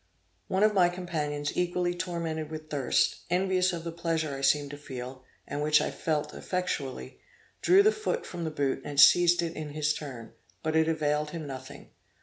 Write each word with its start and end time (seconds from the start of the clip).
One 0.47 0.63
of 0.63 0.73
my 0.73 0.89
companions 0.89 1.51
equally 1.55 1.93
tormented 1.93 2.49
with 2.49 2.71
thirst, 2.71 3.17
envious 3.29 3.71
of 3.71 3.83
the 3.83 3.91
pleasure 3.91 4.33
I 4.35 4.41
seemed 4.41 4.71
to 4.71 4.77
feel, 4.77 5.23
and 5.45 5.61
which 5.61 5.79
I 5.79 5.91
felt 5.91 6.33
effectually, 6.33 7.19
drew 7.61 7.83
the 7.83 7.91
foot 7.91 8.25
from 8.25 8.43
the 8.43 8.49
boot, 8.49 8.81
and 8.83 8.99
seized 8.99 9.43
it 9.43 9.55
in 9.55 9.73
his 9.73 9.93
turn, 9.93 10.33
but 10.63 10.75
it 10.75 10.87
availed 10.87 11.29
him 11.29 11.45
nothing. 11.45 11.91